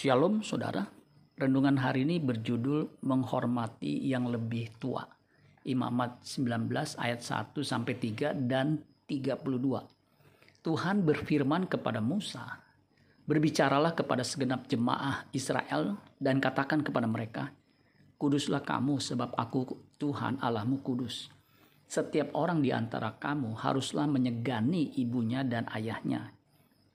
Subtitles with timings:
[0.00, 0.88] Shalom saudara,
[1.36, 5.04] renungan hari ini berjudul menghormati yang lebih tua.
[5.68, 9.44] Imamat 19 ayat 1 sampai 3 dan 32.
[10.64, 12.64] Tuhan berfirman kepada Musa,
[13.28, 17.52] Berbicaralah kepada segenap jemaah Israel dan katakan kepada mereka,
[18.16, 21.28] Kuduslah kamu sebab aku Tuhan Allahmu kudus.
[21.84, 26.32] Setiap orang di antara kamu haruslah menyegani ibunya dan ayahnya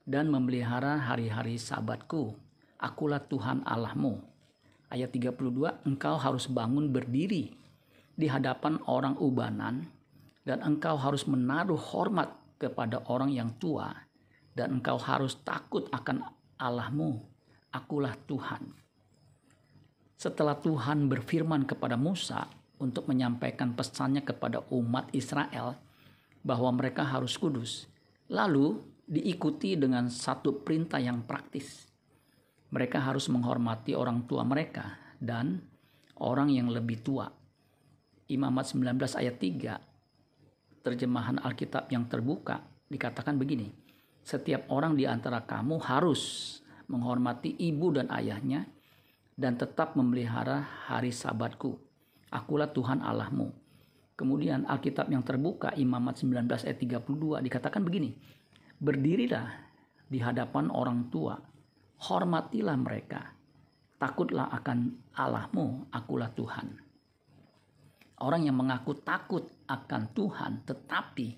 [0.02, 2.45] dan memelihara hari-hari sabatku
[2.86, 4.22] akulah Tuhan Allahmu.
[4.86, 7.50] Ayat 32, engkau harus bangun berdiri
[8.14, 9.82] di hadapan orang ubanan
[10.46, 12.30] dan engkau harus menaruh hormat
[12.62, 13.90] kepada orang yang tua
[14.54, 16.22] dan engkau harus takut akan
[16.62, 17.18] Allahmu.
[17.74, 18.70] Akulah Tuhan.
[20.16, 22.46] Setelah Tuhan berfirman kepada Musa
[22.78, 25.76] untuk menyampaikan pesannya kepada umat Israel
[26.40, 27.90] bahwa mereka harus kudus,
[28.30, 31.95] lalu diikuti dengan satu perintah yang praktis
[32.70, 35.62] mereka harus menghormati orang tua mereka dan
[36.18, 37.30] orang yang lebih tua.
[38.26, 43.70] Imamat 19 ayat 3 terjemahan Alkitab yang terbuka dikatakan begini.
[44.26, 46.22] Setiap orang di antara kamu harus
[46.90, 48.66] menghormati ibu dan ayahnya
[49.38, 51.78] dan tetap memelihara hari sabatku.
[52.30, 53.54] Akulah Tuhan Allahmu.
[54.18, 58.16] Kemudian Alkitab yang terbuka Imamat 19 ayat 32 dikatakan begini.
[58.82, 59.46] Berdirilah
[60.10, 61.38] di hadapan orang tua
[62.00, 63.32] hormatilah mereka.
[63.96, 64.78] Takutlah akan
[65.16, 66.68] Allahmu, akulah Tuhan.
[68.20, 71.28] Orang yang mengaku takut akan Tuhan tetapi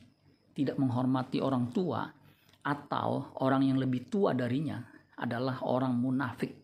[0.54, 2.06] tidak menghormati orang tua
[2.62, 4.78] atau orang yang lebih tua darinya
[5.18, 6.54] adalah orang munafik.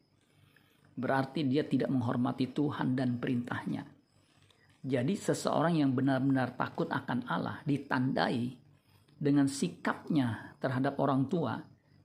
[0.94, 3.82] Berarti dia tidak menghormati Tuhan dan perintahnya.
[4.84, 8.54] Jadi seseorang yang benar-benar takut akan Allah ditandai
[9.18, 11.58] dengan sikapnya terhadap orang tua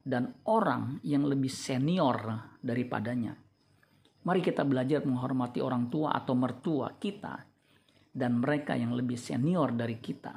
[0.09, 2.17] dan orang yang lebih senior
[2.57, 3.37] daripadanya.
[4.25, 7.45] Mari kita belajar menghormati orang tua atau mertua kita
[8.09, 10.33] dan mereka yang lebih senior dari kita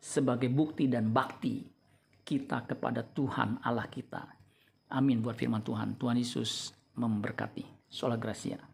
[0.00, 1.60] sebagai bukti dan bakti
[2.24, 4.24] kita kepada Tuhan Allah kita.
[4.96, 6.00] Amin buat firman Tuhan.
[6.00, 7.86] Tuhan Yesus memberkati.
[7.86, 8.69] Sola Gracia.